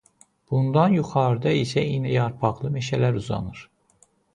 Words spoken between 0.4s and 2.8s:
Bundan yuxarıda isə iynəyarpaqlı